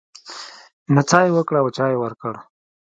[0.95, 2.33] نڅا يې وکړه او چای يې ورکړ.